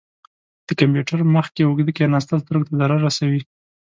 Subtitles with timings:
[0.67, 3.41] د کمپیوټر مخ کې اوږده کښیناستل سترګو ته ضرر رسوي.